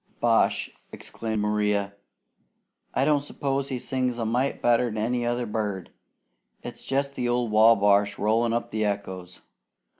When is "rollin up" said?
8.17-8.71